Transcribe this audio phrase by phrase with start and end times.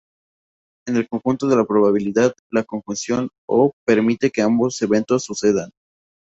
[0.87, 5.69] En el ámbito de la probabilidad, la conjunción ""o"" permite que ambos eventos sucedan.